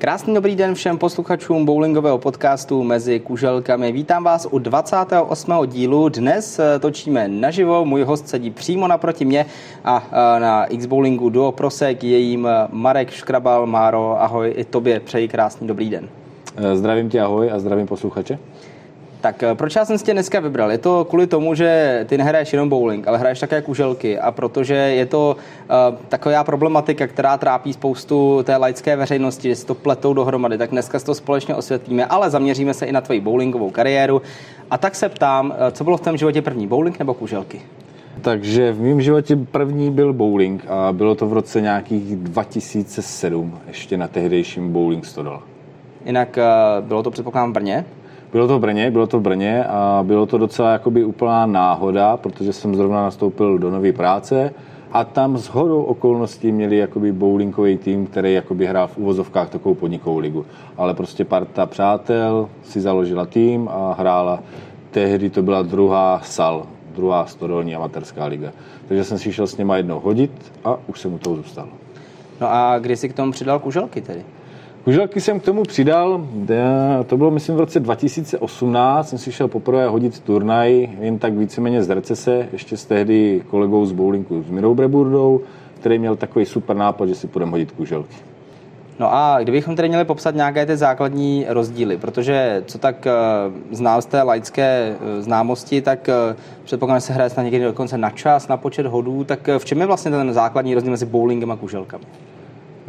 [0.00, 3.92] Krásný dobrý den všem posluchačům bowlingového podcastu Mezi kuželkami.
[3.92, 5.52] Vítám vás u 28.
[5.66, 6.08] dílu.
[6.08, 9.46] Dnes eh, točíme naživo, můj host sedí přímo naproti mě
[9.84, 13.66] a eh, na X-Bowlingu Duo Prosek je jim eh, Marek Škrabal.
[13.66, 16.08] Máro, ahoj, i tobě přeji krásný dobrý den.
[16.74, 18.38] Zdravím tě, ahoj a zdravím posluchače.
[19.20, 20.70] Tak eh, proč já jsem si tě dneska vybral?
[20.70, 24.74] Je to kvůli tomu, že ty nehraješ jenom bowling, ale hraješ také kuželky a protože
[24.74, 30.14] je to uh, taková problematika, která trápí spoustu té laické veřejnosti, že si to pletou
[30.14, 34.22] dohromady, tak dneska si to společně osvětlíme, ale zaměříme se i na tvoji bowlingovou kariéru.
[34.70, 37.60] A tak se ptám, eh, co bylo v tom životě první, bowling nebo kuželky?
[38.22, 43.96] Takže v mém životě první byl bowling a bylo to v roce nějakých 2007, ještě
[43.96, 45.42] na tehdejším bowling Stodol.
[46.04, 47.84] Jinak uh, bylo to předpokládám v Brně?
[48.32, 52.16] Bylo to v Brně, bylo to v Brně a bylo to docela jakoby úplná náhoda,
[52.16, 54.52] protože jsem zrovna nastoupil do nové práce
[54.92, 59.74] a tam s hodou okolností měli jakoby bowlingový tým, který jakoby hrál v uvozovkách takovou
[59.74, 60.46] podnikovou ligu.
[60.76, 64.42] Ale prostě parta přátel si založila tým a hrála,
[64.90, 68.52] tehdy to byla druhá SAL, druhá stodolní amatérská liga.
[68.88, 71.68] Takže jsem si šel s něma jednou hodit a už jsem u toho zůstal.
[72.40, 74.22] No a kdy jsi k tomu přidal kuželky tedy?
[74.90, 76.26] Kuželky jsem k tomu přidal,
[77.06, 81.82] to bylo myslím v roce 2018, jsem si šel poprvé hodit turnaj, jen tak víceméně
[81.82, 85.40] z recese, ještě s tehdy kolegou z bowlingu s Mirou Breburdou,
[85.80, 88.14] který měl takový super nápad, že si půjdeme hodit kuželky.
[88.98, 94.02] No a kdybychom tedy měli popsat nějaké ty základní rozdíly, protože co tak uh, znám
[94.02, 98.10] z té laické uh, známosti, tak uh, předpokládám, že se hraje snad někdy dokonce na
[98.10, 101.56] čas, na počet hodů, tak v čem je vlastně ten základní rozdíl mezi bowlingem a
[101.56, 102.04] kuželkami?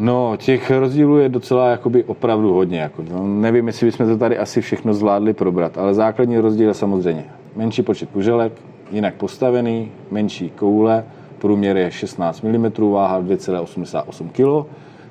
[0.02, 2.79] No, těch rozdílů je docela jakoby opravdu hodně.
[2.79, 6.73] Jako, no, nevím, jestli bychom to tady asi všechno zvládli probrat, ale základní rozdíl je
[6.73, 7.25] samozřejmě
[7.56, 8.53] menší počet kuželek,
[8.91, 11.06] jinak postavený, menší koule,
[11.39, 14.69] průměr je 16 mm, váha 2,88 kg,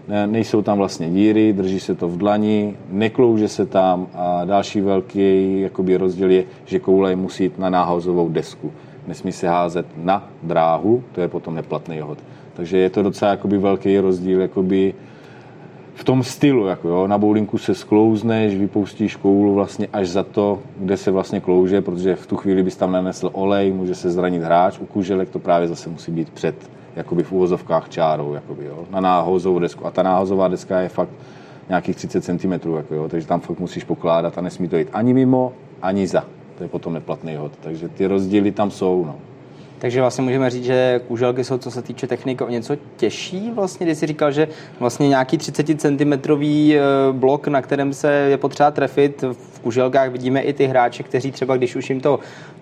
[0.08, 4.80] ne, nejsou tam vlastně díry, drží se to v dlani, neklouže se tam a další
[4.80, 8.72] velký jakoby rozdíl je, že koule musí jít na náhozovou desku.
[9.06, 12.18] Nesmí se házet na dráhu, to je potom neplatný hod.
[12.60, 14.94] Takže je to docela jakoby velký rozdíl jakoby
[15.94, 16.66] v tom stylu.
[16.66, 17.06] Jako jo.
[17.06, 22.16] Na bowlinku se sklouzneš, vypustíš koulu vlastně až za to, kde se vlastně klouže, protože
[22.16, 24.78] v tu chvíli bys tam nanesl olej, může se zranit hráč.
[24.78, 29.00] U kuželek to právě zase musí být před jakoby v úvozovkách čárou, jakoby, jo, na
[29.00, 29.86] náhozovou desku.
[29.86, 31.10] A ta náhozová deska je fakt
[31.68, 35.14] nějakých 30 cm, jako, jo, takže tam fakt musíš pokládat a nesmí to jít ani
[35.14, 36.24] mimo, ani za.
[36.58, 37.52] To je potom neplatný hod.
[37.60, 39.04] Takže ty rozdíly tam jsou.
[39.04, 39.29] No.
[39.80, 43.50] Takže vlastně můžeme říct, že kuželky jsou, co se týče techniky, o něco těžší.
[43.54, 44.48] Vlastně, když jsi říkal, že
[44.80, 46.78] vlastně nějaký 30 cm eh,
[47.12, 51.56] blok, na kterém se je potřeba trefit, v kuželkách vidíme i ty hráče, kteří třeba,
[51.56, 52.20] když už jim to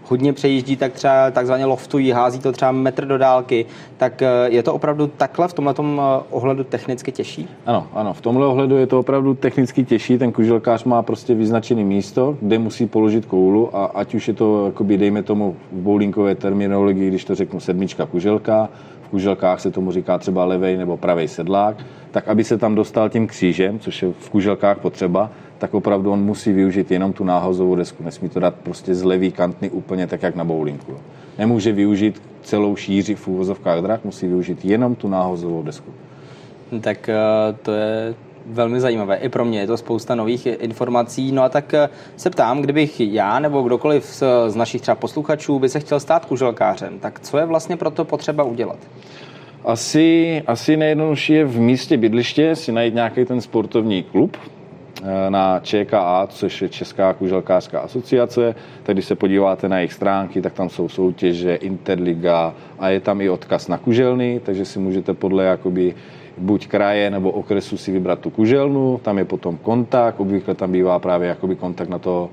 [0.08, 4.62] hodně přejíždí, tak třeba takzvaně loftují, hází to třeba metr do dálky, tak eh, je
[4.62, 7.48] to opravdu takhle v tomhle eh, ohledu technicky těžší?
[7.66, 10.18] Ano, ano, v tomhle ohledu je to opravdu technicky těžší.
[10.18, 14.66] Ten kuželkář má prostě vyznačený místo, kde musí položit koulu a ať už je to,
[14.66, 18.68] jakoby, dejme tomu v bowlingové terminologii, když to řeknu sedmička kuželka,
[19.08, 21.76] kuželkách se tomu říká třeba levej nebo pravej sedlák,
[22.10, 26.20] tak aby se tam dostal tím křížem, což je v kuželkách potřeba, tak opravdu on
[26.20, 28.02] musí využít jenom tu náhozovou desku.
[28.02, 30.96] Nesmí to dát prostě z levý kantny úplně tak, jak na bowlingu.
[31.38, 35.90] Nemůže využít celou šíři v úvozovkách drak, musí využít jenom tu náhozovou desku.
[36.80, 37.16] Tak eh,
[37.62, 38.14] to je
[38.50, 39.16] velmi zajímavé.
[39.16, 41.32] I pro mě je to spousta nových informací.
[41.32, 45.68] No a tak eh, se ptám, kdybych já nebo kdokoliv z, našich třeba posluchačů by
[45.68, 48.78] se chtěl stát kuželkářem, tak co je vlastně pro to potřeba udělat?
[49.64, 54.36] Asi, asi nejjednodušší je v místě bydliště si najít nějaký ten sportovní klub,
[55.02, 58.54] Eh, na ČKA, což je Česká kuželkářská asociace.
[58.82, 63.20] Tak když se podíváte na jejich stránky, tak tam jsou soutěže, Interliga a je tam
[63.20, 65.94] i odkaz na kuželny, takže si můžete podle jakoby
[66.38, 70.98] buď kraje nebo okresu si vybrat tu kuželnu, tam je potom kontakt, obvykle tam bývá
[70.98, 72.30] právě jakoby kontakt na to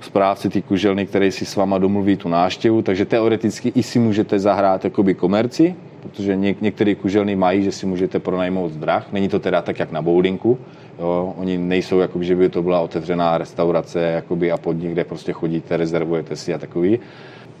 [0.00, 4.38] správci ty kuželny, který si s váma domluví tu náštěvu, takže teoreticky i si můžete
[4.38, 9.12] zahrát jakoby komerci, protože něk- některé kuželny mají, že si můžete pronajmout drah.
[9.12, 10.58] Není to teda tak, jak na bowlingu.
[10.98, 11.34] Jo?
[11.38, 15.76] Oni nejsou, jakoby, že by to byla otevřená restaurace jakoby, a podnik, kde prostě chodíte,
[15.76, 16.98] rezervujete si a takový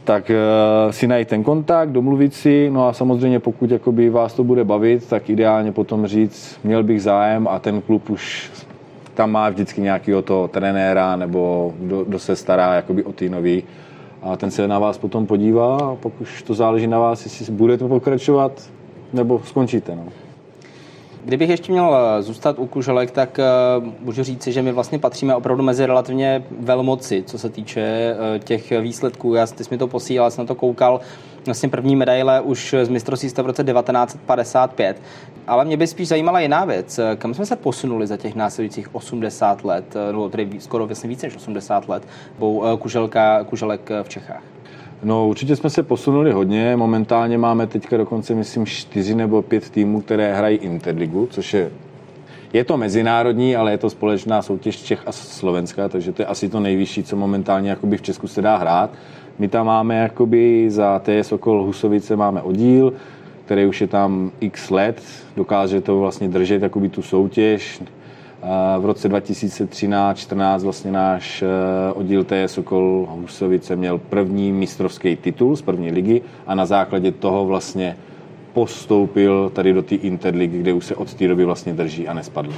[0.04, 4.44] tak uh, si najít ten kontakt, domluvit si, no a samozřejmě pokud jakoby vás to
[4.44, 8.50] bude bavit, tak ideálně potom říct, měl bych zájem a ten klub už
[9.14, 13.64] tam má vždycky nějakého toho trenéra nebo kdo, kdo se stará jakoby o ty nový
[14.22, 17.54] a ten se na vás potom podívá a pak už to záleží na vás, jestli
[17.54, 18.70] budete pokračovat
[19.12, 19.96] nebo skončíte.
[19.96, 20.21] No.
[21.24, 23.38] Kdybych ještě měl eh, zůstat u kuželek, tak
[23.78, 28.44] uh, můžu říci, že my vlastně patříme opravdu mezi relativně velmoci, co se týče uh,
[28.44, 29.34] těch výsledků.
[29.34, 31.00] Já, ty jsi mi to posílal, jsem na to koukal.
[31.46, 35.02] Vlastně první medaile už z mistrovství v roce 1955.
[35.46, 37.00] Ale mě by spíš zajímala jiná věc.
[37.18, 41.36] Kam jsme se posunuli za těch následujících 80 let, nebo tedy skoro vlastně více než
[41.36, 42.02] 80 let,
[42.78, 44.42] kuželka, kuželek v Čechách?
[45.02, 46.76] No určitě jsme se posunuli hodně.
[46.76, 51.70] Momentálně máme teďka dokonce, myslím, čtyři nebo pět týmů, které hrají Interligu, což je
[52.52, 56.48] je to mezinárodní, ale je to společná soutěž Čech a Slovenska, takže to je asi
[56.48, 58.90] to nejvyšší, co momentálně jakoby v Česku se dá hrát.
[59.38, 62.92] My tam máme jakoby za TS okol Husovice máme oddíl,
[63.44, 65.02] který už je tam x let,
[65.36, 67.82] dokáže to vlastně držet jakoby tu soutěž,
[68.78, 71.46] v roce 2013-14 vlastně náš eh,
[71.92, 77.46] oddíl TS Sokol Husovice měl první mistrovský titul z první ligy a na základě toho
[77.46, 77.96] vlastně
[78.52, 82.52] postoupil tady do té Interligy, kde už se od té doby vlastně drží a nespadl.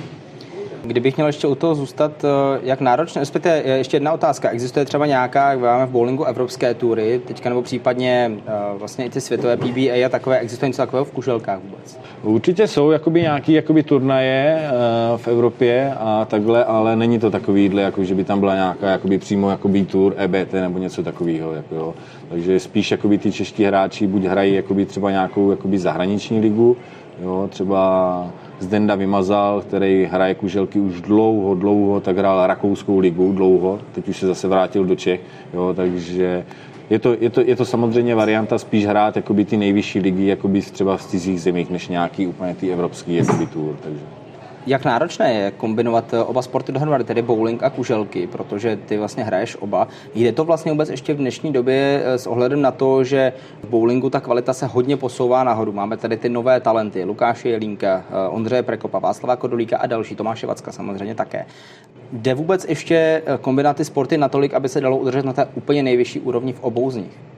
[0.84, 4.50] Kdybych měl ještě u toho zůstat, eh, jak náročné, respektive ještě jedna otázka.
[4.50, 9.10] Existuje třeba nějaká, jak máme v bowlingu, evropské tury, teďka nebo případně eh, vlastně i
[9.10, 11.98] ty světové PBA a takové, existuje něco takového v kuželkách vůbec?
[12.22, 14.70] Určitě jsou jakoby nějaký jakoby turnaje eh,
[15.16, 19.18] v Evropě a takhle, ale není to takovýhle, jako že by tam byla nějaká jakoby
[19.18, 21.52] přímo jakoby tour EBT nebo něco takového.
[21.52, 21.94] Jako jo.
[22.28, 26.76] Takže spíš jakoby ty čeští hráči buď hrají jakoby třeba nějakou jakoby zahraniční ligu,
[27.22, 28.26] jo, třeba
[28.60, 34.16] Zdenda Vymazal, který hraje kuželky už dlouho, dlouho, tak hrál rakouskou ligu dlouho, teď už
[34.16, 35.20] se zase vrátil do Čech,
[35.54, 36.44] jo, takže
[36.90, 40.60] je to, je, to, je to samozřejmě varianta spíš hrát jakoby ty nejvyšší ligy jakoby
[40.60, 43.76] třeba v cizích zemích, než nějaký úplně ty evropský jakoby tour.
[43.82, 44.00] Takže
[44.66, 49.24] jak náročné je kombinovat eh, oba sporty dohromady, tedy bowling a kuželky, protože ty vlastně
[49.24, 49.88] hraješ oba.
[50.14, 53.32] Jde to vlastně vůbec ještě v dnešní době eh, s ohledem na to, že
[53.62, 55.72] v bowlingu ta kvalita se hodně posouvá nahoru.
[55.72, 60.46] Máme tady ty nové talenty, Lukáše Jelínka, eh, Ondřeje Prekopa, Václava Kodolíka a další, Tomáše
[60.46, 61.46] Vacka samozřejmě také.
[62.12, 66.20] Jde vůbec ještě kombinovat ty sporty natolik, aby se dalo udržet na té úplně nejvyšší
[66.20, 67.33] úrovni v obou z nich?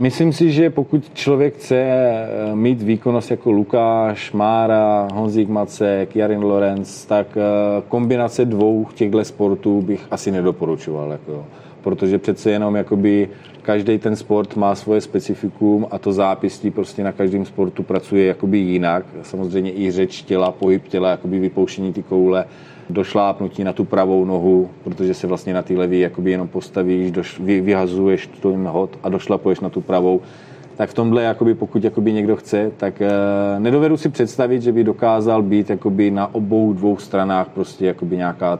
[0.00, 6.42] Myslím si, že pokud člověk chce eh, mít výkonnost jako Lukáš, Mára, Honzík Macek, Jarin
[6.42, 11.10] Lorenz, tak eh, kombinace dvou těchto sportů bych asi nedoporučoval.
[11.12, 11.46] Jako,
[11.82, 13.28] protože přece jenom jakoby
[13.62, 18.58] každý ten sport má svoje specifikum a to zápistí prostě na každém sportu pracuje jakoby
[18.58, 19.06] jinak.
[19.22, 22.44] Samozřejmě i řeč těla, pohyb těla, jakoby vypouštění ty koule
[22.92, 27.40] došlápnutí na tu pravou nohu, protože se vlastně na té levý jakoby jenom postavíš, doš,
[27.40, 30.20] vy, vyhazuješ ten hod a došlapuješ na tu pravou.
[30.76, 33.10] Tak v tomhle, jakoby, pokud jakoby někdo chce, tak eh,
[33.58, 38.58] nedovedu si představit, že by dokázal být jakoby na obou dvou stranách prostě jakoby nějaká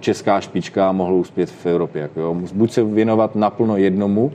[0.00, 2.02] česká špička a mohl uspět v Evropě.
[2.02, 2.36] Jako jo.
[2.54, 4.32] Buď se věnovat naplno jednomu,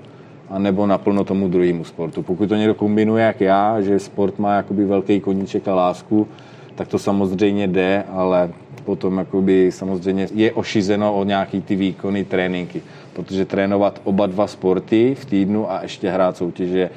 [0.50, 2.24] a nebo naplno tomu druhému sportu.
[2.24, 6.28] Pokud to někdo kombinuje jak já, že sport má jakoby velký koníček a lásku,
[6.76, 8.50] tak to samozřejmě jde, ale
[8.88, 12.82] potom jakoby samozřejmě je ošizeno o nějaký ty výkony, tréninky.
[13.14, 16.90] Protože trénovat oba dva sporty v týdnu a ještě hrát soutěže,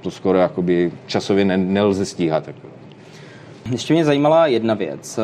[0.00, 2.46] to skoro jakoby časově nelze stíhat.
[2.46, 2.68] Jako.
[3.70, 5.20] Ještě mě zajímala jedna věc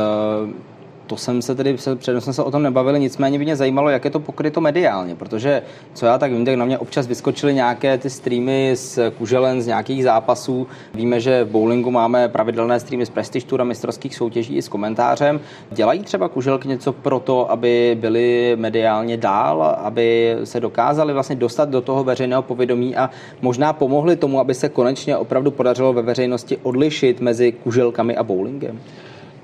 [1.07, 4.05] to jsem se tedy, předem jsme se o tom nebavili, nicméně by mě zajímalo, jak
[4.05, 5.63] je to pokryto mediálně, protože
[5.95, 9.67] co já tak vím, tak na mě občas vyskočily nějaké ty streamy z kuželen, z
[9.67, 10.67] nějakých zápasů.
[10.95, 14.69] Víme, že v bowlingu máme pravidelné streamy z Prestige Tour a mistrovských soutěží i s
[14.69, 15.41] komentářem.
[15.71, 21.69] Dělají třeba kuželky něco pro to, aby byly mediálně dál, aby se dokázali vlastně dostat
[21.69, 23.11] do toho veřejného povědomí a
[23.43, 28.81] možná pomohli tomu, aby se konečně opravdu podařilo ve veřejnosti odlišit mezi kuželkami a bowlingem?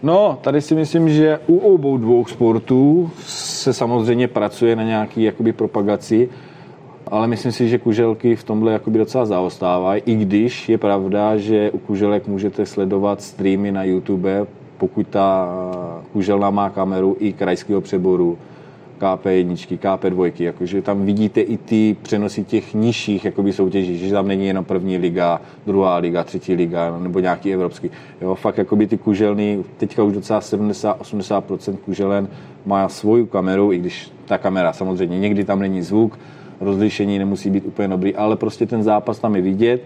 [0.03, 5.53] No, tady si myslím, že u obou dvou sportů se samozřejmě pracuje na nějaký jakoby
[5.53, 6.29] propagaci,
[7.07, 11.71] ale myslím si, že kuželky v tomhle jakoby docela zaostávají, i když je pravda, že
[11.71, 14.47] u kuželek můžete sledovat streamy na YouTube,
[14.79, 15.49] pokud ta
[16.13, 18.39] kuželna má kameru i krajského přeboru,
[19.03, 24.47] KP1, KP2, jakože tam vidíte i ty přenosy těch nižších jakoby soutěží, že tam není
[24.47, 27.91] jenom první liga, druhá liga, třetí liga nebo nějaký evropský.
[28.21, 32.29] Jo, fakt jakoby ty kuželny, teďka už docela 70-80% kuželen
[32.67, 36.19] má svoji kameru, i když ta kamera samozřejmě někdy tam není zvuk,
[36.61, 39.83] rozlišení nemusí být úplně dobrý, ale prostě ten zápas tam je vidět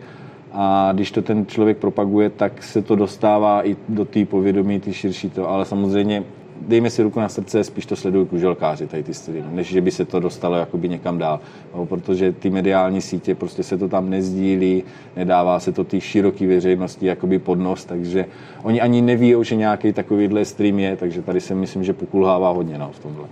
[0.52, 4.92] a když to ten člověk propaguje, tak se to dostává i do té povědomí, ty
[4.92, 6.24] širší to, ale samozřejmě
[6.60, 9.90] dejme si ruku na srdce, spíš to sledují kuželkáři, tady ty streamy, než že by
[9.90, 11.40] se to dostalo jakoby někam dál.
[11.74, 14.84] No, protože ty mediální sítě, prostě se to tam nezdílí,
[15.16, 18.26] nedává se to té široké veřejnosti jakoby pod nos, takže
[18.62, 22.78] oni ani neví, že nějaký takovýhle stream je, takže tady si myslím, že pokulhává hodně
[22.78, 23.24] no, v tomhle.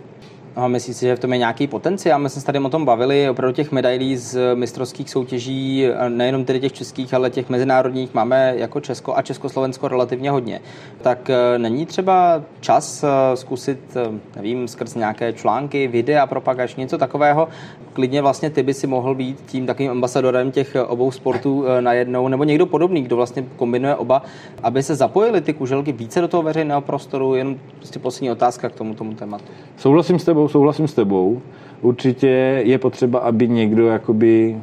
[0.57, 2.21] A myslíš si, že v tom je nějaký potenciál?
[2.21, 6.61] My jsme se tady o tom bavili, opravdu těch medailí z mistrovských soutěží, nejenom tedy
[6.61, 10.61] těch českých, ale těch mezinárodních máme jako Česko a Československo relativně hodně.
[11.03, 16.99] Tak eh, není třeba čas eh, zkusit, eh, nevím, skrz nějaké články, videa, propagační, něco
[16.99, 17.49] takového?
[17.93, 22.45] Klidně vlastně ty by si mohl být tím takovým ambasadorem těch obou sportů najednou, nebo
[22.45, 24.23] někdo podobný, kdo vlastně kombinuje oba,
[24.63, 28.75] aby se zapojili ty kuželky více do toho veřejného prostoru, jenom prostě poslední otázka k
[28.75, 29.45] tomu, tomu tématu.
[29.77, 31.41] Souhlasím s tebou, souhlasím s tebou.
[31.83, 34.57] Určitě je potřeba, aby někdo, jakoby,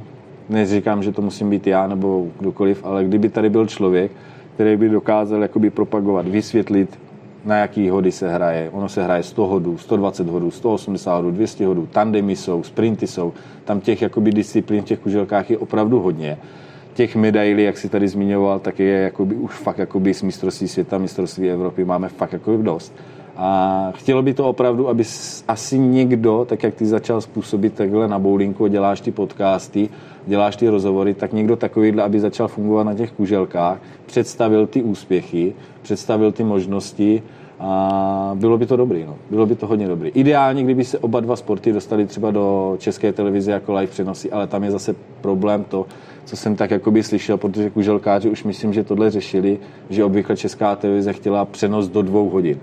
[0.50, 4.12] neříkám, že to musím být já nebo kdokoliv, ale kdyby tady byl člověk,
[4.56, 7.00] který by dokázal jakoby propagovat, vysvětlit,
[7.46, 8.70] na jaký hody se hraje.
[8.70, 13.34] Ono se hraje 100 hodů, 120 hodů, 180 hodů, 200 hodů, tandemy jsou, sprinty jsou.
[13.66, 16.38] Tam těch jakoby disciplín v těch kuželkách je opravdu hodně.
[16.94, 20.98] Těch medailí, jak si tady zmiňoval, tak je jakoby už fakt jakoby z mistrovství světa,
[20.98, 22.94] mistrovství Evropy máme fakt jakoby dost.
[23.44, 25.04] A chtělo by to opravdu, aby
[25.48, 29.90] asi někdo, tak jak ty začal způsobit takhle na bowlingu, děláš ty podcasty,
[30.28, 35.54] děláš ty rozhovory, tak někdo takovýhle, aby začal fungovat na těch kuželkách, představil ty úspěchy,
[35.82, 37.24] představil ty možnosti
[37.60, 39.16] a bylo by to dobrý, no.
[39.30, 40.10] bylo by to hodně dobrý.
[40.10, 44.48] Ideálně, kdyby se oba dva sporty dostali třeba do české televize jako live přenosy, ale
[44.48, 45.86] tam je zase problém to,
[46.26, 50.76] co jsem tak jakoby slyšel, protože kuželkáři už myslím, že tohle řešili, že obvykle česká
[50.76, 52.60] televize chtěla přenos do dvou hodin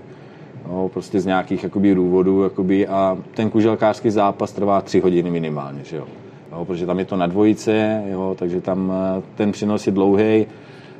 [0.69, 5.83] no, prostě z nějakých jakoby, důvodů jakoby, a ten kuželkářský zápas trvá tři hodiny minimálně,
[5.83, 6.07] že jo.
[6.51, 10.45] jo protože tam je to na dvojice, jo, takže tam eh, ten přenos je dlouhý.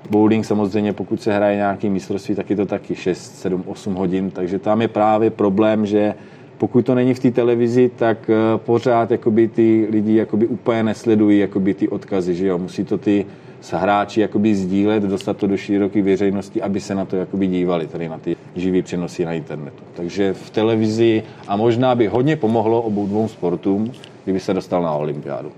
[0.09, 4.31] Bowling samozřejmě, pokud se hraje nějaký mistrovství, tak je to taky 6, 7, 8 hodin,
[4.31, 6.13] takže tam je právě problém, že
[6.57, 11.39] pokud to není v té televizi, tak eh, pořád jakoby, ty lidi jakoby, úplně nesledují
[11.39, 12.57] jakoby, ty odkazy, že jo.
[12.57, 13.25] Musí to ty
[13.61, 17.87] s hráči jakoby sdílet, dostat to do široké veřejnosti, aby se na to jakoby dívali,
[17.87, 19.83] tady na ty živý přenosy na internetu.
[19.93, 23.91] Takže v televizi a možná by hodně pomohlo obou dvou sportům,
[24.23, 25.51] kdyby se dostal na olympiádu.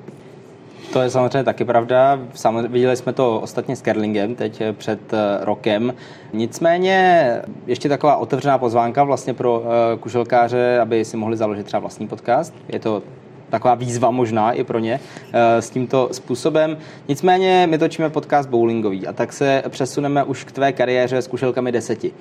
[0.93, 2.20] To je samozřejmě taky pravda.
[2.34, 5.93] Samozřejmě viděli jsme to ostatně s Kerlingem teď eh, před eh, rokem.
[6.34, 7.25] Nicméně
[7.67, 12.53] ještě taková otevřená pozvánka vlastně pro eh, kuželkáře, aby si mohli založit třeba vlastní podcast.
[12.67, 13.03] Je to
[13.51, 15.00] taková výzva možná i pro ně
[15.34, 16.77] s tímto způsobem.
[17.08, 21.72] Nicméně my točíme podcast bowlingový a tak se přesuneme už k tvé kariéře s kušelkami
[21.72, 22.12] deseti.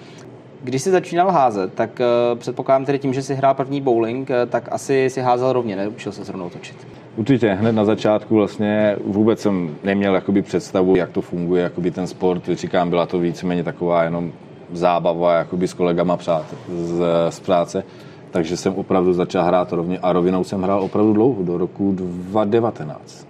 [0.63, 2.01] Když jsi začínal házet, tak
[2.35, 6.33] předpokládám tedy tím, že jsi hrál první bowling, tak asi si házel rovně, neučil se
[6.33, 6.77] rovnou točit.
[7.17, 12.07] Určitě, hned na začátku vlastně vůbec jsem neměl jakoby představu, jak to funguje, jakoby ten
[12.07, 12.49] sport.
[12.53, 14.33] Říkám, byla to víceméně taková jenom
[14.73, 17.85] zábava jakoby s kolegama přát, z, z práce.
[18.31, 23.27] Takže jsem opravdu začal hrát rovně a rovinou jsem hrál opravdu dlouho, do roku 2019.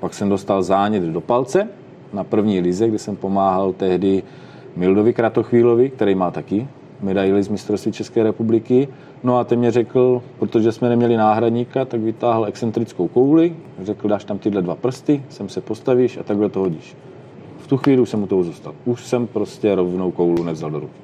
[0.00, 1.68] Pak jsem dostal zánět do palce
[2.12, 4.22] na první lize, kde jsem pomáhal tehdy
[4.76, 6.68] Mildovi Kratochvílovi, který má taky
[7.00, 8.88] medaili z mistrovství České republiky.
[9.22, 14.24] No a ten mě řekl, protože jsme neměli náhradníka, tak vytáhl excentrickou kouli, řekl, dáš
[14.24, 16.96] tam tyhle dva prsty, sem se postavíš a takhle to hodíš.
[17.58, 18.74] V tu chvíli už jsem mu toho zůstal.
[18.84, 21.03] Už jsem prostě rovnou koulu nevzal do ruky.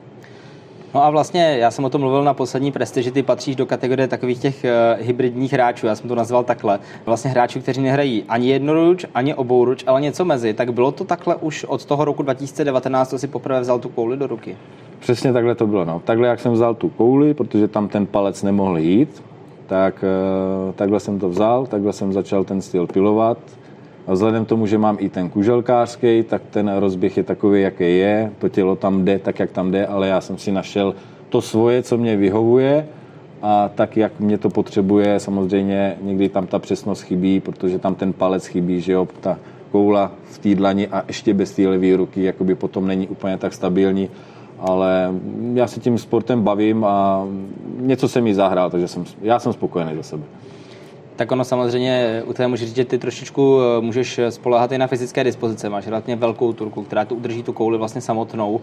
[0.94, 3.66] No a vlastně já jsem o tom mluvil na poslední presti, že ty patříš do
[3.66, 6.78] kategorie takových těch uh, hybridních hráčů, já jsem to nazval takhle.
[7.06, 10.54] Vlastně hráčů, kteří nehrají ani jednoruč, ani obouruč, ale něco mezi.
[10.54, 14.16] Tak bylo to takhle už od toho roku 2019, co si poprvé vzal tu kouli
[14.16, 14.56] do ruky?
[14.98, 15.84] Přesně takhle to bylo.
[15.84, 16.02] No.
[16.04, 19.22] Takhle, jak jsem vzal tu kouli, protože tam ten palec nemohl jít,
[19.66, 20.04] tak
[20.66, 23.38] uh, takhle jsem to vzal, takhle jsem začal ten styl pilovat.
[24.10, 28.32] Vzhledem k tomu, že mám i ten kuželkářský, tak ten rozběh je takový, jaký je.
[28.38, 30.94] To tělo tam jde tak, jak tam jde, ale já jsem si našel
[31.28, 32.86] to svoje, co mě vyhovuje
[33.42, 35.20] a tak, jak mě to potřebuje.
[35.20, 39.38] Samozřejmě někdy tam ta přesnost chybí, protože tam ten palec chybí, že jo, ta
[39.72, 43.52] koula v té dlani a ještě bez té levé ruky jakoby potom není úplně tak
[43.52, 44.10] stabilní
[44.60, 45.14] ale
[45.54, 47.26] já se tím sportem bavím a
[47.76, 50.22] něco se mi zahrál, takže jsem, já jsem spokojený za sebe.
[51.20, 55.68] Tak ono samozřejmě u té že ty trošičku eh, můžeš spolehat i na fyzické dispozice.
[55.68, 58.60] Máš relativně velkou turku, která tu udrží tu kouli vlastně samotnou.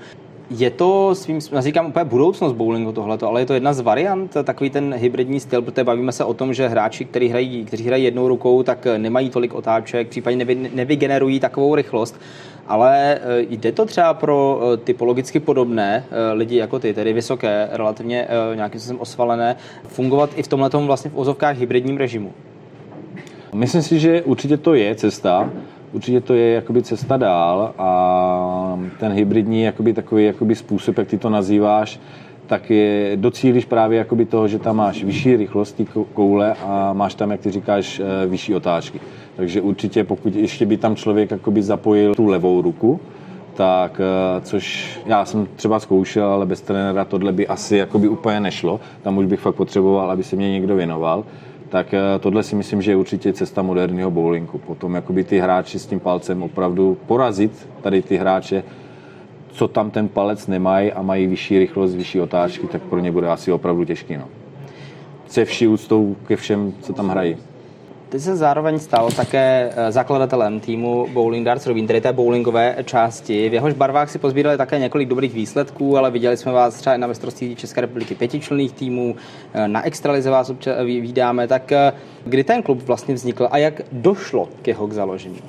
[0.49, 4.37] Je to svým, já říkám úplně budoucnost bowlingu tohleto, ale je to jedna z variant,
[4.43, 8.03] takový ten hybridní styl, protože bavíme se o tom, že hráči, kteří hrají, kteří hrají
[8.03, 12.19] jednou rukou, tak nemají tolik otáček, případně nevy, nevygenerují takovou rychlost
[12.67, 17.69] ale eh, jde to třeba pro eh, typologicky podobné eh, lidi jako ty, tedy vysoké,
[17.71, 19.55] relativně nějakým způsobem osvalené,
[19.87, 22.33] fungovat i v tomhle vlastně v ozovkách hybridním režimu?
[23.53, 25.49] Myslím si, že určitě to je cesta,
[25.93, 31.17] určitě to je jakoby cesta dál a ten hybridní jakoby takový jakoby způsob, jak ty
[31.17, 31.99] to nazýváš,
[32.47, 35.81] tak je, docílíš právě jakoby toho, že tam máš vyšší rychlost
[36.13, 38.99] koule a máš tam, jak ty říkáš, vyšší otáčky.
[39.35, 42.99] Takže určitě, pokud ještě by tam člověk jakoby zapojil tu levou ruku,
[43.57, 48.39] tak eh, což já jsem třeba zkoušel, ale bez trenéra tohle by asi jakoby úplně
[48.39, 48.79] nešlo.
[49.01, 51.23] Tam už bych fakt potřeboval, aby se mě někdo věnoval.
[51.69, 54.57] Tak eh, tohle si myslím, že je určitě cesta moderního bowlingu.
[54.57, 58.63] Potom jakoby ty hráči s tím palcem opravdu porazit tady ty hráče,
[59.51, 63.27] co tam ten palec nemají a mají vyšší rychlost, vyšší otáčky, tak pro ně bude
[63.27, 64.17] asi opravdu těžký.
[64.17, 64.27] No.
[65.27, 67.37] Se vší úctou ke všem, co tam hrají.
[68.09, 73.49] Ty se zároveň stal také eh, zakladatelem týmu Bowling Darts Robin, tedy té bowlingové části.
[73.49, 76.97] V jehož barvách si pozbírali také několik dobrých výsledků, ale viděli jsme vás třeba i
[76.97, 79.15] na mistrovství České republiky pětičlenných týmů,
[79.53, 81.47] eh, na extralize vás občas vídáme.
[81.47, 81.93] Tak eh,
[82.25, 85.41] kdy ten klub vlastně vznikl a jak došlo k jeho k založení?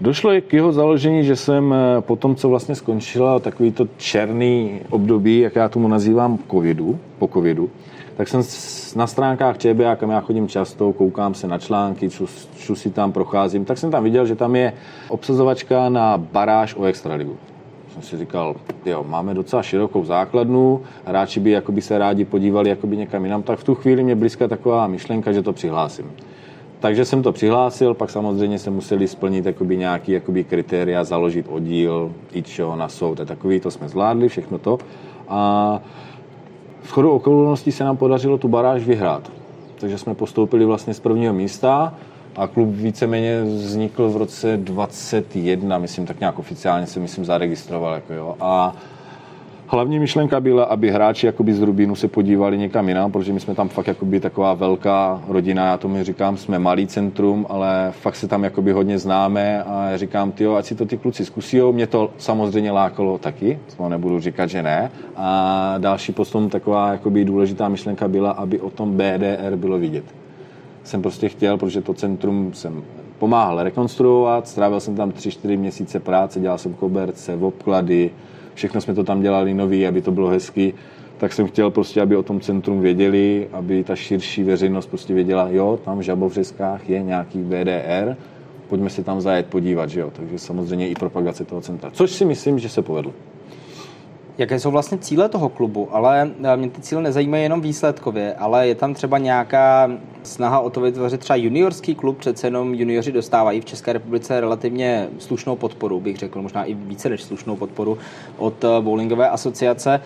[0.00, 5.38] Došlo k jeho založení, že jsem po tom, co vlastně skončila takový to černý období,
[5.38, 7.70] jak já tomu nazývám covidu, po covidu,
[8.16, 8.42] tak jsem
[8.96, 12.10] na stránkách ČBA, kam já chodím často, koukám se na články,
[12.56, 14.72] ču, si tam, procházím, tak jsem tam viděl, že tam je
[15.08, 17.36] obsazovačka na baráž o Extraligu.
[17.92, 22.96] Jsem si říkal, jo, máme docela širokou základnu, hráči by jakoby se rádi podívali jakoby
[22.96, 26.12] někam jinam, tak v tu chvíli mě blízká taková myšlenka, že to přihlásím.
[26.80, 32.12] Takže jsem to přihlásil, pak samozřejmě se museli splnit jakoby nějaký jakoby kritéria, založit oddíl,
[32.34, 34.78] jít na soud a takový, to jsme zvládli, všechno to.
[35.28, 35.80] A
[36.82, 39.32] v chodu okolností se nám podařilo tu baráž vyhrát.
[39.80, 41.94] Takže jsme postoupili vlastně z prvního místa
[42.36, 47.94] a klub víceméně vznikl v roce 21, myslím, tak nějak oficiálně se myslím zaregistroval.
[47.94, 48.36] Jako jo.
[48.40, 48.76] A
[49.70, 53.54] Hlavní myšlenka byla, aby hráči jakoby z Rubínu se podívali někam jinam, protože my jsme
[53.54, 58.28] tam fakt jakoby taková velká rodina, já tomu říkám, jsme malý centrum, ale fakt se
[58.28, 62.10] tam jakoby hodně známe a říkám, ty ať si to ty kluci zkusí, mě to
[62.18, 64.90] samozřejmě lákalo taky, to nebudu říkat, že ne.
[65.16, 70.04] A další potom taková jakoby důležitá myšlenka byla, aby o tom BDR bylo vidět.
[70.84, 72.82] Jsem prostě chtěl, protože to centrum jsem
[73.18, 78.10] pomáhal rekonstruovat, strávil jsem tam 3-4 měsíce práce, dělal jsem koberce, obklady,
[78.58, 80.74] všechno jsme to tam dělali nový, aby to bylo hezky,
[81.18, 85.48] tak jsem chtěl prostě, aby o tom centrum věděli, aby ta širší veřejnost prostě věděla,
[85.50, 88.16] jo, tam v Žabovřeskách je nějaký VDR,
[88.68, 90.10] pojďme se tam zajet podívat, že jo.
[90.16, 93.12] Takže samozřejmě i propagace toho centra, což si myslím, že se povedlo
[94.38, 98.68] jaké jsou vlastně cíle toho klubu, ale eh, mě ty cíle nezajímají jenom výsledkově, ale
[98.68, 99.90] je tam třeba nějaká
[100.22, 105.08] snaha o to vytvořit třeba juniorský klub, přece jenom junioři dostávají v České republice relativně
[105.18, 107.98] slušnou podporu, bych řekl, možná i více než slušnou podporu
[108.38, 110.00] od eh, bowlingové asociace.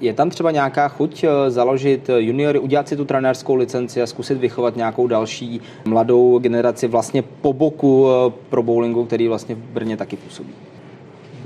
[0.00, 4.38] Je tam třeba nějaká chuť eh, založit juniory, udělat si tu trenérskou licenci a zkusit
[4.38, 8.06] vychovat nějakou další mladou generaci vlastně po boku
[8.48, 10.52] pro bowlingu, který vlastně v Brně taky působí?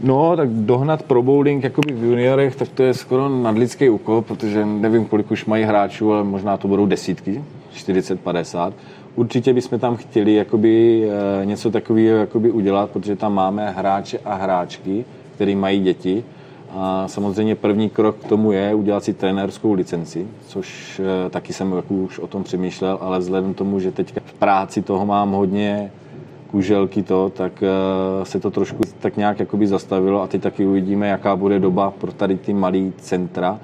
[0.03, 4.66] No, tak dohnat pro bowling jakoby v juniorech, tak to je skoro nadlidský úkol, protože
[4.66, 8.75] nevím, kolik už mají hráčů, ale možná to budou desítky, 40, 50.
[9.14, 11.05] Určitě bychom tam chtěli jakoby,
[11.42, 16.25] e, něco takového jakoby udělat, protože tam máme hráče a hráčky, který mají děti.
[16.70, 21.72] A samozřejmě první krok k tomu je udělat si trenérskou licenci, což e, taky jsem
[21.72, 25.31] jako už o tom přemýšlel, ale vzhledem k tomu, že teď v práci toho mám
[25.31, 25.90] hodně
[26.50, 31.09] kuželky to, tak eh, se to trošku tak nějak jakoby zastavilo a teď taky uvidíme,
[31.09, 33.61] jaká bude doba pro tady ty malý centra,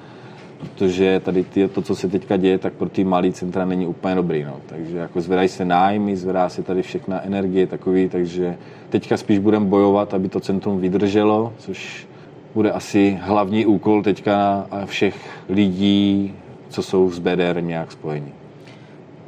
[0.58, 4.14] protože tady ty, to, co se teďka děje, tak pro ty malý centra není úplně
[4.14, 4.44] dobrý.
[4.44, 4.56] No.
[4.66, 8.56] Takže jako zvedají se nájmy, zvedá se tady všechna energie takový, takže
[8.88, 12.06] teďka spíš budeme bojovat, aby to centrum vydrželo, což
[12.54, 15.14] bude asi hlavní úkol teďka všech
[15.48, 16.34] lidí,
[16.68, 18.32] co jsou s BDR nějak spojení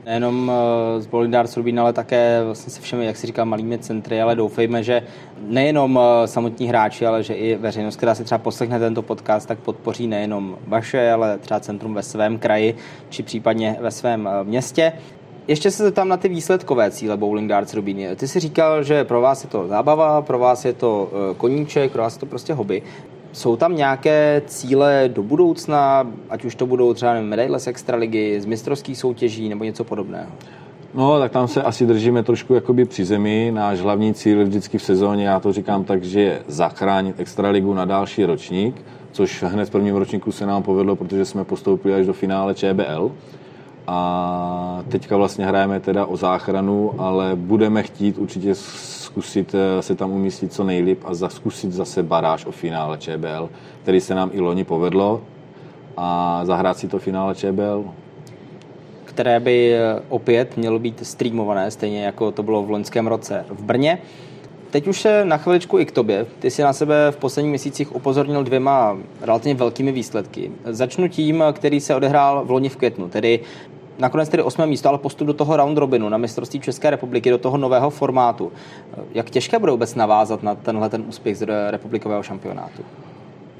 [0.06, 4.22] nejenom eh, z Bolindar Rubin, ale také vlastně se všemi, jak si říká, malými centry,
[4.22, 5.02] ale doufejme, že
[5.40, 9.58] nejenom eh, samotní hráči, ale že i veřejnost, která si třeba poslechne tento podcast, tak
[9.58, 12.76] podpoří nejenom vaše, ale třeba centrum ve svém kraji,
[13.08, 14.92] či případně ve svém eh, městě.
[15.48, 18.16] Ještě se tam na ty výsledkové cíle Bowling Darts Rubin.
[18.16, 22.02] Ty si říkal, že pro vás je to zábava, pro vás je to koníček, pro
[22.02, 22.82] vás je to prostě hobby.
[23.34, 28.44] Jsou tam nějaké cíle do budoucna, ať už to budou třeba medaile z extraligy, z
[28.44, 30.26] mistrovských soutěží nebo něco podobného?
[30.94, 33.50] No, tak tam se asi držíme trošku jakoby při zemi.
[33.54, 37.84] Náš hlavní cíl vždycky v sezóně, já to říkám tak, že je zachránit extraligu na
[37.84, 42.12] další ročník, což hned v prvním ročníku se nám povedlo, protože jsme postoupili až do
[42.12, 43.12] finále ČBL.
[43.86, 48.54] A teďka vlastně hrajeme teda o záchranu, ale budeme chtít určitě
[49.14, 53.48] zkusit eh, se tam umístit co nejlíp a zkusit zase baráž o finále ČBL,
[53.82, 55.20] který se nám i loni povedlo
[55.96, 57.84] a zahrát si to finále ČBL.
[59.04, 63.62] Které by eh, opět mělo být streamované, stejně jako to bylo v loňském roce v
[63.62, 63.98] Brně.
[64.70, 66.26] Teď už se na chviličku i k tobě.
[66.38, 70.50] Ty si na sebe v posledních měsících upozornil dvěma relativně velkými výsledky.
[70.64, 73.40] Začnu tím, který se odehrál v loni v květnu, tedy
[73.98, 77.38] nakonec tedy osmé místo, ale postup do toho round robinu na mistrovství České republiky, do
[77.38, 78.52] toho nového formátu.
[79.14, 82.82] Jak těžké bude vůbec navázat na tenhle ten úspěch z republikového šampionátu?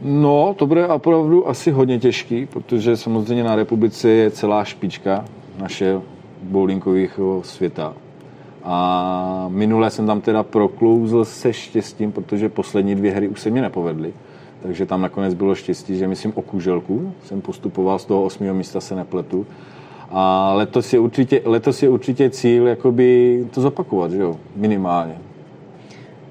[0.03, 5.25] No, to bude opravdu asi hodně těžký, protože samozřejmě na republice je celá špička
[5.59, 6.01] naše
[6.43, 7.95] bowlingového světa.
[8.65, 13.61] A minule jsem tam teda proklouzl se štěstím, protože poslední dvě hry už se mi
[13.61, 14.15] nepovedly.
[14.63, 18.81] Takže tam nakonec bylo štěstí, že myslím o kuželku jsem postupoval z toho osmého místa,
[18.81, 19.47] se nepletu.
[20.17, 25.19] A letos je určitě, letos je určitě cíl jakoby to zopakovat, že jo, minimálně.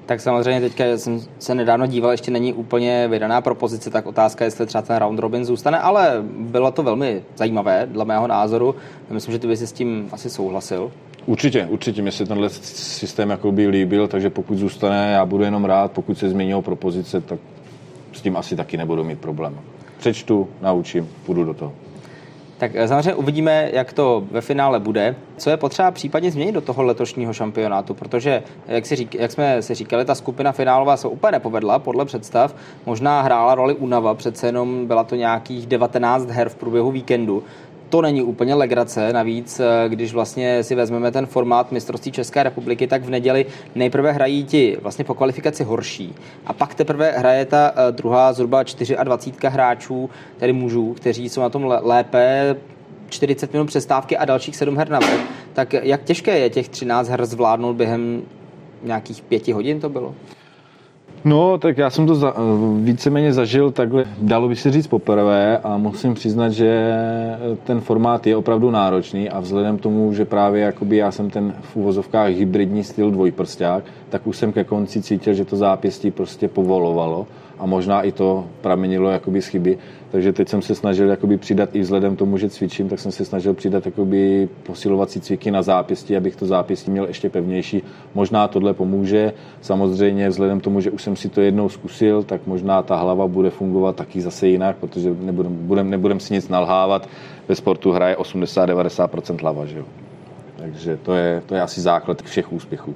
[0.06, 4.66] Tak samozřejmě teďka jsem se nedávno díval, ještě není úplně vydaná propozice, tak otázka, jestli
[4.66, 8.74] třeba ten round robin zůstane, ale bylo to velmi zajímavé, dle mého názoru.
[9.10, 10.92] Myslím, že ty bys s tím asi souhlasil.
[11.26, 12.02] Určitě, určitě.
[12.02, 15.92] Mně se tenhle systém jakoby líbil, takže pokud zůstane, já budu jenom rád.
[15.92, 17.38] Pokud se změní propozice, tak
[18.12, 19.58] s tím asi taky nebudu mít problém.
[19.98, 21.72] Přečtu, naučím, půjdu do toho.
[22.58, 25.16] Tak eh, samozřejmě uvidíme, jak to ve finále bude.
[25.36, 29.62] Co je potřeba případně změnit do toho letošního šampionátu, protože, jak, si řík, jak jsme
[29.62, 32.54] si říkali, ta skupina finálová se úplně nepovedla podle představ.
[32.86, 37.42] Možná hrála roli Unava, přece jenom byla to nějakých 19 her v průběhu víkendu
[37.88, 39.12] to není úplně legrace.
[39.12, 44.12] Navíc, eh, když vlastně si vezmeme ten formát mistrovství České republiky, tak v neděli nejprve
[44.12, 46.14] hrají ti vlastně po kvalifikaci horší.
[46.46, 51.48] A pak teprve hraje ta eh, druhá zhruba 24 hráčů, tedy mužů, kteří jsou na
[51.48, 52.56] tom lépe
[53.08, 55.00] 40 minut přestávky a dalších 7 her na
[55.52, 58.22] Tak jak těžké je těch 13 her zvládnout během
[58.82, 60.14] nějakých pěti hodin to bylo?
[61.24, 62.34] No, tak já jsem to za,
[62.80, 66.92] víceméně zažil takhle, dalo by se říct poprvé a musím přiznat, že
[67.64, 71.54] ten formát je opravdu náročný a vzhledem k tomu, že právě jakoby já jsem ten
[71.60, 76.48] v úvozovkách hybridní styl dvojprsták, tak už jsem ke konci cítil, že to zápěstí prostě
[76.48, 77.26] povolovalo
[77.58, 79.78] a možná i to pramenilo jakoby z chyby.
[80.14, 83.24] Takže teď jsem se snažil jakoby přidat i vzhledem tomu, že cvičím, tak jsem se
[83.24, 87.82] snažil přidat jakoby posilovací cviky na zápěstí, abych to zápěstí měl ještě pevnější.
[88.14, 89.32] Možná tohle pomůže.
[89.60, 93.50] Samozřejmě vzhledem tomu, že už jsem si to jednou zkusil, tak možná ta hlava bude
[93.50, 97.08] fungovat taky zase jinak, protože nebudem, budem, nebudem si nic nalhávat.
[97.48, 99.84] Ve sportu hraje 80-90% hlava, že jo.
[100.56, 102.94] Takže to je, to je asi základ všech úspěchů.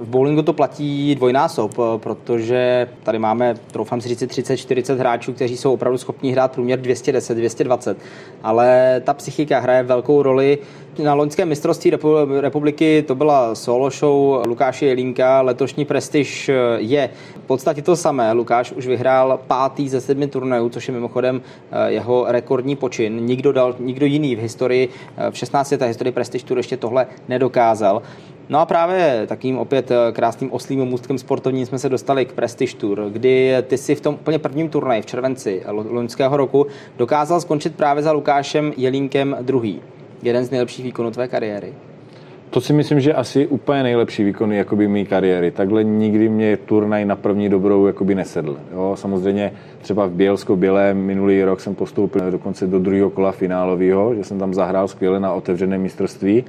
[0.00, 5.72] V bowlingu to platí dvojnásob, protože tady máme, troufám si říct, 30-40 hráčů, kteří jsou
[5.72, 7.96] opravdu schopni hrát průměr 210-220,
[8.42, 10.58] ale ta psychika hraje velkou roli.
[11.02, 11.92] Na loňském mistrovství
[12.40, 17.10] republiky to byla solo show Lukáše Jelínka, letošní prestiž je
[17.44, 18.32] v podstatě to samé.
[18.32, 23.16] Lukáš už vyhrál pátý ze sedmi turnajů, což je mimochodem eh, jeho rekordní počin.
[23.16, 25.86] Nikdo, dal, nikdo jiný v historii, eh, v 16.
[25.86, 28.02] historii prestiž tour ještě tohle nedokázal.
[28.50, 32.76] No a právě takým opět eh, krásným oslým můstkem sportovním jsme se dostali k Prestige
[32.76, 36.66] Tour, kdy ty si v tom úplně prvním turnaji v červenci loňského roku
[36.98, 39.80] dokázal skončit právě za Lukášem Jelínkem druhý.
[40.22, 41.72] Jeden z nejlepších výkonů tvé kariéry.
[42.50, 45.50] To si myslím, že asi úplně nejlepší výkony jakoby mý kariéry.
[45.50, 48.58] Takhle nikdy mě turnaj na první dobrou jakoby nesedl.
[48.72, 54.14] Jo, samozřejmě třeba v Bělsko Bělé minulý rok jsem postoupil dokonce do druhého kola finálového,
[54.14, 56.44] že jsem tam zahrál skvěle na otevřeném mistrovství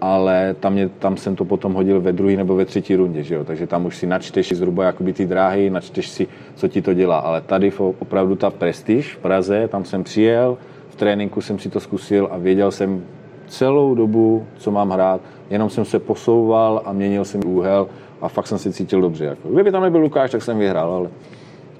[0.00, 3.34] ale tam, mě, tam jsem to potom hodil ve druhé nebo ve třetí rundě, že
[3.34, 3.44] jo?
[3.44, 7.18] takže tam už si načteš zhruba jakoby ty dráhy, načteš si, co ti to dělá,
[7.18, 10.58] ale tady opravdu ta prestiž v Praze, tam jsem přijel,
[10.88, 13.04] v tréninku jsem si to zkusil a věděl jsem
[13.46, 17.86] celou dobu, co mám hrát, jenom jsem se posouval a měnil jsem úhel
[18.20, 19.24] a fakt jsem si cítil dobře.
[19.24, 19.48] Jako.
[19.48, 21.08] Kdyby tam nebyl Lukáš, tak jsem vyhrál, ale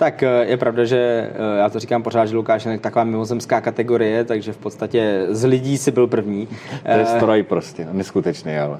[0.00, 3.60] tak eh, je pravda, že eh, já to říkám pořád, že Lukáš je taková mimozemská
[3.60, 6.46] kategorie, takže v podstatě z lidí si byl první.
[6.46, 8.78] To je eh, stroj prostě, neskutečný, ale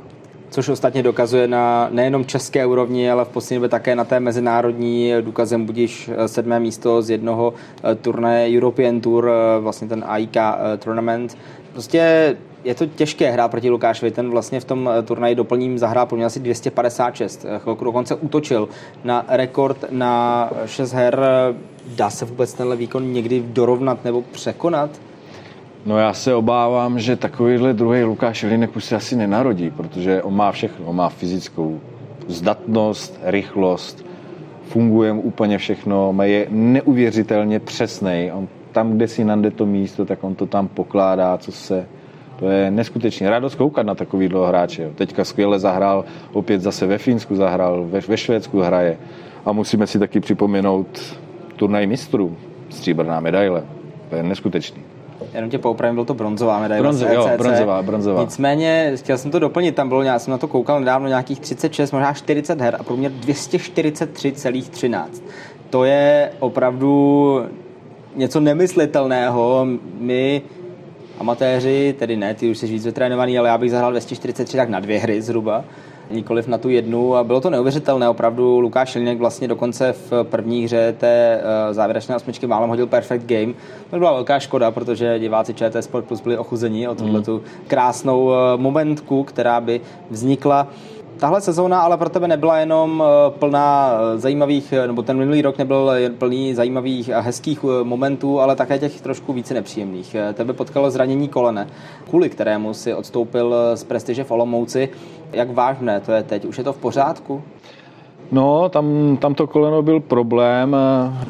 [0.51, 5.13] což ostatně dokazuje na nejenom české úrovni, ale v poslední době také na té mezinárodní
[5.21, 7.55] důkazem budíš sedmé místo z jednoho
[8.03, 9.31] turnaje European Tour,
[9.61, 10.37] vlastně ten AIK
[10.79, 11.39] Tournament.
[11.73, 14.11] Prostě je to těžké hrát proti Lukášovi.
[14.11, 17.45] Ten vlastně v tom eh, turnaji doplním zahrál pro mě asi 256.
[17.49, 18.69] Eh, chvilku dokonce útočil
[19.05, 21.21] na rekord na 6 her.
[21.87, 24.91] Dá se vůbec tenhle výkon někdy dorovnat nebo překonat?
[25.87, 30.37] No já se obávám, že takovýhle druhý Lukáš Linek už se asi nenarodí, protože on
[30.37, 30.87] má všechno.
[30.87, 31.81] On má fyzickou
[32.29, 34.07] zdatnost, rychlost,
[34.69, 38.31] funguje mu úplně všechno, je neuvěřitelně přesný.
[38.35, 41.87] On tam, kde si nande to místo, tak on to tam pokládá, co se
[42.41, 44.91] to je neskutečně radost koukat na takový hráče.
[44.95, 48.99] Teďka skvěle zahrál, opět zase ve Fínsku zahrál, ve, ve Švédsku hraje.
[49.45, 51.17] A musíme si taky připomenout
[51.57, 52.37] turnaj mistrů,
[52.69, 53.63] stříbrná medaile.
[54.11, 54.83] To je neskutečný.
[55.35, 56.83] Jenom tě poupravím, byl to bronzová medaile.
[56.83, 58.21] Bronze, jo, bronzová, bronzová.
[58.21, 61.93] Nicméně, chtěl jsem to doplnit, tam bylo, já jsem na to koukal nedávno, nějakých 36,
[61.93, 65.05] možná 40 her a průměr 243,13.
[65.71, 67.41] To je opravdu
[68.17, 69.67] něco nemyslitelného.
[70.01, 70.43] My
[71.21, 74.81] amatéři, tedy ne, ty už jsi víc vytrénovaný, ale já bych zahrál 243 tak na
[74.81, 75.65] dvě hry zhruba
[76.11, 78.09] nikoliv na tu jednu a bylo to neuvěřitelné.
[78.09, 83.27] Opravdu Lukáš Šelinek vlastně dokonce v první hře té uh, závěrečné osmičky málem hodil perfect
[83.27, 83.53] game.
[83.91, 87.41] To byla velká škoda, protože diváci ČT Sport Plus byli ochuzení o tuhle mm.
[87.67, 89.81] krásnou uh, momentku, která by
[90.11, 90.69] vznikla
[91.21, 95.93] Tahle sezóna ale pro tebe nebyla jenom eh, plná zajímavých, nebo ten minulý rok nebyl
[96.19, 100.17] plný zajímavých a hezkých momentů, ale také těch trošku více nepříjemných.
[100.35, 101.67] Tebe potkalo zranění kolene,
[102.09, 104.89] kvůli kterému si odstoupil z prestiže v Olomouci.
[105.33, 106.45] Jak vážné to je teď?
[106.45, 107.43] Už je to v pořádku?
[108.33, 110.77] No, tam, tam to koleno byl problém,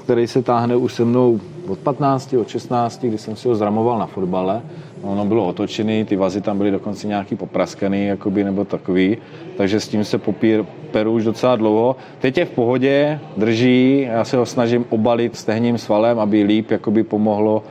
[0.05, 3.99] který se táhne už se mnou od 15, od 16, kdy jsem si ho zramoval
[3.99, 4.63] na fotbale.
[5.03, 9.17] Ono bylo otočený, ty vazy tam byly dokonce nějaký popraskaný, jakoby, nebo takový,
[9.57, 11.97] takže s tím se popír, peru už docela dlouho.
[12.19, 17.03] Teď je v pohodě, drží, já se ho snažím obalit stehním svalem, aby líp jakoby
[17.03, 17.63] pomohlo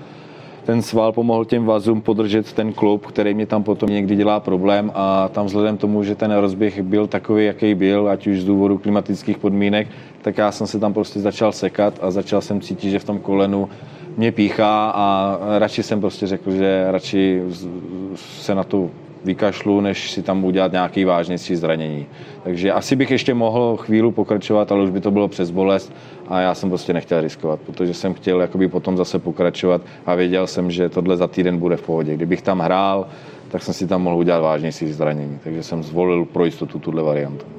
[0.70, 4.92] ten sval pomohl těm vazům podržet ten klub, který mě tam potom někdy dělá problém
[4.94, 8.78] a tam vzhledem tomu, že ten rozběh byl takový, jaký byl, ať už z důvodu
[8.78, 9.88] klimatických podmínek,
[10.22, 13.20] tak já jsem se tam prostě začal sekat a začal jsem cítit, že v tom
[13.20, 13.70] kolenu
[14.18, 17.44] mě píchá a radši jsem prostě řekl, že radši
[18.16, 18.90] se na to
[19.26, 22.06] vykašlu, než si tam udělat nějaký vážnější zranění.
[22.44, 25.94] Takže asi bych ještě mohl chvíli pokračovat, ale už by to bylo přes bolest
[26.28, 30.48] a já jsem prostě nechtěl riskovat, protože jsem chtěl jakoby potom zase pokračovat a věděl
[30.48, 32.16] jsem, že tohle za týden bude v pohodě.
[32.16, 33.08] Kdybych tam hrál,
[33.52, 37.59] tak jsem si tam mohl udělat vážnější zranění, takže jsem zvolil pro jistotu tuhle variantu.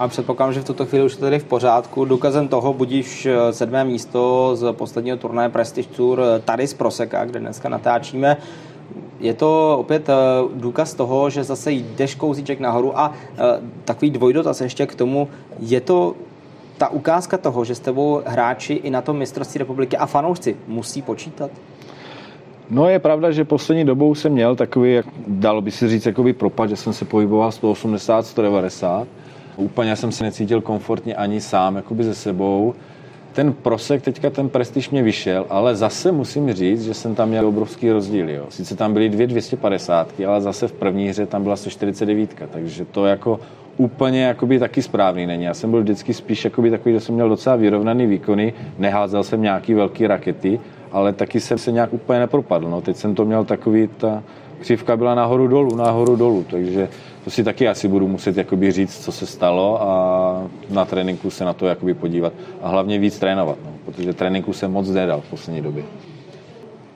[0.00, 2.04] A předpokládám, že v tuto chvíli už je tady v pořádku.
[2.04, 7.24] Důkazem toho budíš eh, sedmé místo z posledního turnaje Prestige Tour eh, tady z Proseka,
[7.24, 8.36] kde dneska natáčíme
[9.20, 10.14] je to opět eh,
[10.54, 13.12] důkaz toho, že zase jdeš kouzíček nahoru a
[13.84, 16.14] takový dvojdotaz ještě k tomu, je to
[16.78, 21.02] ta ukázka toho, že s tebou hráči i na tom mistrovství republiky a fanoušci musí
[21.02, 21.50] počítat?
[22.70, 26.32] No je pravda, že poslední dobou jsem měl takový, jak dalo by se říct, jakoby
[26.32, 29.06] propad, že jsem se pohyboval 180, 190.
[29.60, 32.74] Úplně jsem se necítil komfortně ani sám, jakoby ze sebou
[33.32, 37.46] ten prosek, teďka ten prestiž mě vyšel, ale zase musím říct, že jsem tam měl
[37.46, 38.30] obrovský rozdíl.
[38.30, 38.44] Jo.
[38.48, 43.06] Sice tam byly dvě 250, ale zase v první hře tam byla 149, takže to
[43.06, 43.40] jako
[43.76, 45.44] úplně jakoby taky správný není.
[45.44, 49.42] Já jsem byl vždycky spíš jakoby takový, že jsem měl docela vyrovnaný výkony, neházel jsem
[49.42, 50.60] nějaký velký rakety,
[50.92, 52.70] ale taky jsem se nějak úplně nepropadl.
[52.70, 52.80] No.
[52.80, 54.22] Teď jsem to měl takový, ta
[54.60, 56.88] křivka byla nahoru dolů, nahoru dolů, takže
[57.24, 61.44] to si taky asi budu muset jakoby říct, co se stalo a na tréninku se
[61.44, 65.30] na to jakoby podívat a hlavně víc trénovat, no, protože tréninku jsem moc nedal v
[65.30, 65.84] poslední době.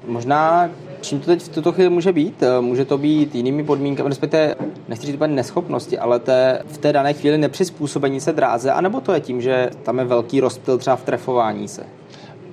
[0.07, 2.43] Možná čím to teď v tuto chvíli může být?
[2.61, 4.55] Může to být jinými podmínkami, respektive
[4.89, 9.21] nechci říct neschopnosti, ale té, v té dané chvíli nepřizpůsobení se dráze, anebo to je
[9.21, 11.87] tím, že tam je velký rozptyl třeba v trefování se?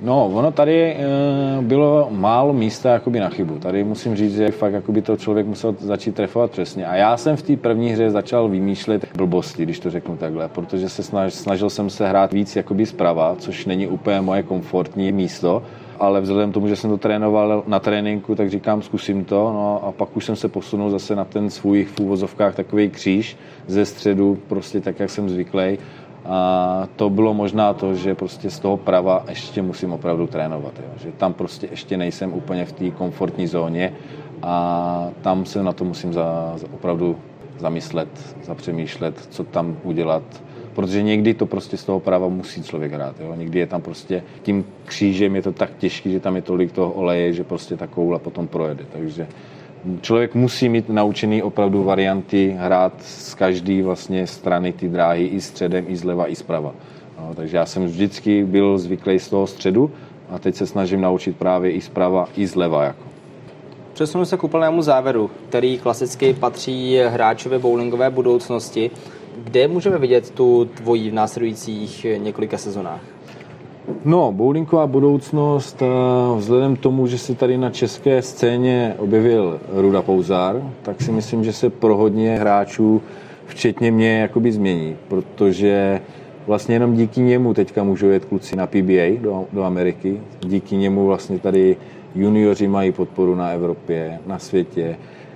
[0.02, 0.98] No, ono tady e,
[1.62, 3.60] bylo málo místa jakoby na chybu.
[3.60, 6.86] Tady musím říct, že fakt jakoby to člověk musel začít trefovat přesně.
[6.86, 10.90] A já jsem v té první hře začal vymýšlet blbosti, když to řeknu takhle, protože
[10.90, 15.64] se snaž, snažil jsem se hrát víc jakoby zprava, což není úplně moje komfortní místo,
[16.00, 19.54] ale vzhledem k tomu, že jsem to trénoval na tréninku, tak říkám, zkusím to.
[19.54, 23.38] No a pak už jsem se posunul zase na ten svůj v úvozovkách takový kříž
[23.68, 25.78] ze středu, prostě tak, jak jsem zvyklý
[26.26, 30.74] a to bylo možná to, že prostě z toho prava ještě musím opravdu trénovat.
[30.80, 30.90] Jo.
[30.98, 33.94] Že tam prostě ještě nejsem úplně v té komfortní zóně
[34.42, 37.18] a tam se na to musím za, za opravdu
[37.60, 40.24] zamyslet, zapřemýšlet, co tam udělat,
[40.74, 43.16] protože někdy to prostě z toho prava musí člověk hrát.
[43.20, 43.34] Jo.
[43.36, 46.92] Někdy je tam prostě tím křížem je to tak těžký, že tam je tolik toho
[46.92, 48.86] oleje, že prostě ta koula potom projede.
[48.94, 49.28] Takže
[50.02, 55.86] člověk musí mít naučený opravdu varianty hrát z každé vlastně strany ty dráhy i středem,
[55.88, 56.74] i zleva, i zprava.
[57.20, 59.92] No, takže já jsem vždycky byl zvyklý z toho středu
[60.30, 62.84] a teď se snažím naučit právě i zprava, i zleva.
[62.84, 63.04] Jako.
[63.94, 68.92] Přesunu se k úplnému závěru, který klasicky patří hráčové bowlingové budoucnosti.
[69.44, 73.02] Kde můžeme vidět tu tvoji v následujících několika sezonách?
[74.06, 75.86] No, bowlingová budoucnost, eh,
[76.38, 81.44] vzhledem k tomu, že se tady na české scéně objevil Ruda Pouzar, tak si myslím,
[81.44, 83.02] že se pro hodně hráčů,
[83.46, 86.02] včetně mě, jakoby změní, protože
[86.48, 90.20] vlastně jenom díky němu teďka můžou jet kluci na PBA do, do Ameriky.
[90.40, 91.78] Díky němu vlastně tady
[92.16, 94.96] junioři mají podporu na Evropě, na světě.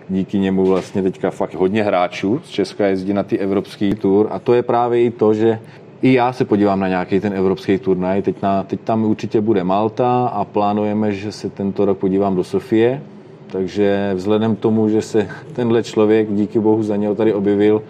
[0.10, 4.40] Díky němu vlastně teďka fakt hodně hráčů z Česka jezdí na ty evropský tour a
[4.40, 5.60] to je právě i to, že
[6.06, 8.22] i já se podívám na nějaký ten evropský turnaj.
[8.22, 12.44] Teď, na, teď tam určitě bude Malta a plánujeme, že se tento rok podívám do
[12.44, 13.02] Sofie.
[13.48, 17.84] Takže vzhledem k tomu, že se tenhle člověk, díky bohu za něho tady objevil,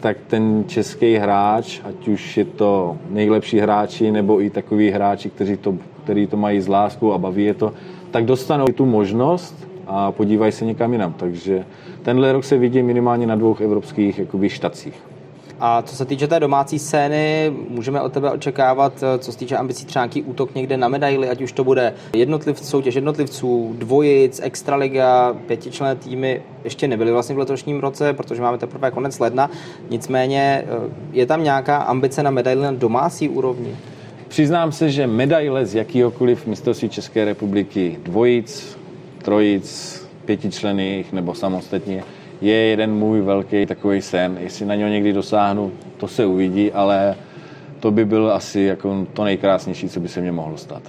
[0.00, 5.56] tak ten český hráč, ať už je to nejlepší hráči, nebo i takový hráči, kteří
[5.56, 7.72] to, který to mají z láskou a baví je to,
[8.10, 11.12] tak dostanou tu možnost a podívají se někam jinam.
[11.12, 11.64] Takže
[12.02, 15.09] tenhle rok se vidí minimálně na dvou evropských jakoby, štacích.
[15.60, 19.56] A co se týče té domácí scény, můžeme od tebe očekávat, eh, co se týče
[19.56, 24.40] ambicí třeba nějaký útok někde na medaily, ať už to bude jednotliv, soutěž jednotlivců, dvojic,
[24.42, 29.50] extraliga, pětičlenné týmy ještě nebyly vlastně v letošním roce, protože máme teprve konec ledna.
[29.90, 33.76] Nicméně eh, je tam nějaká ambice na medaily na domácí úrovni?
[34.28, 38.78] Přiznám se, že medaile z jakýhokoliv mistrovství České republiky, dvojic,
[39.22, 42.04] trojic, pětičlených nebo samostatně,
[42.40, 44.38] je jeden můj velký takový sen.
[44.40, 47.16] Jestli na něho někdy dosáhnu, to se uvidí, ale
[47.80, 50.82] to by byl asi jako to nejkrásnější, co by se mě mohlo stát.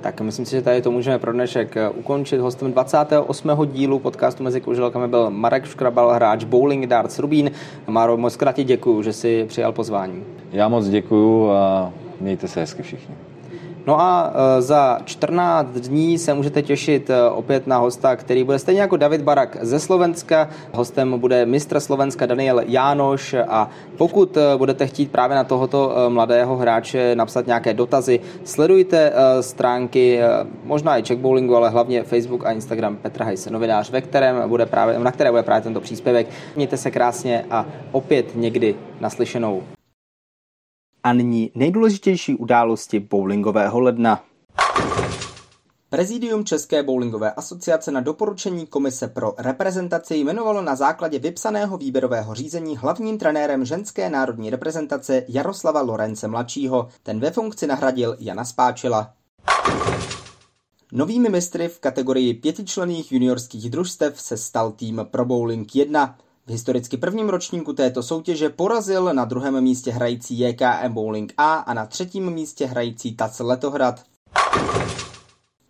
[0.00, 2.38] Tak myslím si, že tady to můžeme pro dnešek eh, ukončit.
[2.38, 3.50] Hostem 28.
[3.72, 7.50] dílu podcastu Mezi kuželkami byl Marek Škrabal, hráč Bowling Darts Rubín.
[7.86, 10.24] Máro, moc krátě děkuji, že jsi přijal pozvání.
[10.52, 13.14] Já moc děkuji a mějte se hezky všichni.
[13.86, 18.58] No a e, za 14 dní se můžete těšit e, opět na hosta, který bude
[18.58, 20.48] stejně jako David Barak ze Slovenska.
[20.72, 26.56] Hostem bude mistr Slovenska Daniel Jánoš a pokud e, budete chtít právě na tohoto mladého
[26.56, 30.20] hráče napsat nějaké dotazy, sledujte stránky
[30.64, 34.66] možná i Czech Bowlingu, ale hlavně Facebook a Instagram Petra Hejse, novinář, ve kterém bude
[34.66, 36.26] právě, na které bude právě tento příspěvek.
[36.56, 39.62] Mějte se krásně a opět někdy naslyšenou
[41.06, 44.24] a nyní nejdůležitější události bowlingového ledna.
[45.90, 52.76] Prezidium České bowlingové asociace na doporučení Komise pro reprezentaci jmenovalo na základě vypsaného výběrového řízení
[52.76, 56.88] hlavním trenérem ženské národní reprezentace Jaroslava Lorence mladšího.
[57.02, 59.12] Ten ve funkci nahradil Jana Spáčila.
[60.92, 66.18] Novými mistry v kategorii pětičlených juniorských družstev se stal tým Pro Bowling 1.
[66.46, 71.74] V historicky prvním ročníku této soutěže porazil na druhém místě hrající JKM Bowling A a
[71.74, 74.02] na třetím místě hrající TAC Letohrad.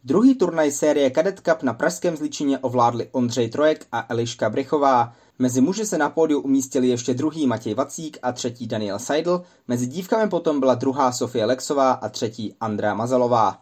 [0.05, 5.13] Druhý turnaj série Cadet Cup na Pražském zličině ovládli Ondřej Trojek a Eliška Brychová.
[5.39, 9.87] Mezi muži se na pódiu umístili ještě druhý Matěj Vacík a třetí Daniel Seidl, mezi
[9.87, 13.59] dívkami potom byla druhá Sofie Lexová a třetí Andrea Mazalová.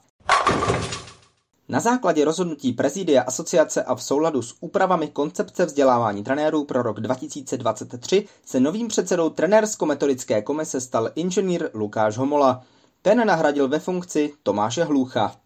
[1.68, 7.00] Na základě rozhodnutí prezidia asociace a v souladu s úpravami koncepce vzdělávání trenérů pro rok
[7.00, 12.64] 2023 se novým předsedou trenérsko-metodické komise stal inženýr Lukáš Homola.
[13.02, 15.36] Ten nahradil ve funkci Tomáše Hlucha.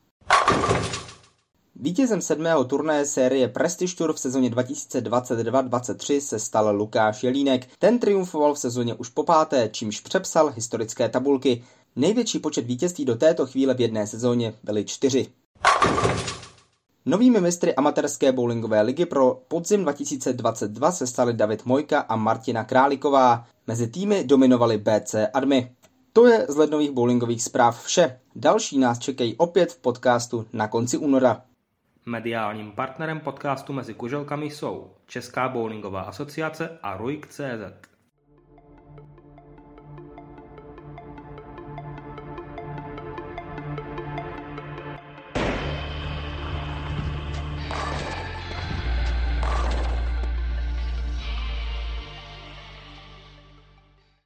[1.76, 7.68] Vítězem sedmého turnaje série Prestige Tour v sezóně 2022-23 se stal Lukáš Jelínek.
[7.78, 11.64] Ten triumfoval v sezóně už po páté, čímž přepsal historické tabulky.
[11.96, 15.26] Největší počet vítězství do této chvíle v jedné sezóně byly čtyři.
[17.08, 23.46] Novými mistry amatérské bowlingové ligy pro podzim 2022 se stali David Mojka a Martina Králiková.
[23.66, 25.72] Mezi týmy dominovali BC Admy.
[26.12, 28.20] To je z lednových bowlingových zpráv vše.
[28.36, 31.42] Další nás čekají opět v podcastu na konci února.
[32.06, 37.87] Mediálním partnerem podcastu Mezi kuželkami jsou Česká bowlingová asociace a RUIK.cz.